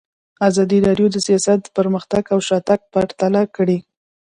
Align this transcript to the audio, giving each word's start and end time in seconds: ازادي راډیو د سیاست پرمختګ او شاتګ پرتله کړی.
ازادي 0.47 0.77
راډیو 0.87 1.07
د 1.11 1.17
سیاست 1.27 1.61
پرمختګ 1.77 2.23
او 2.33 2.39
شاتګ 2.47 2.79
پرتله 2.93 3.41
کړی. 3.55 3.77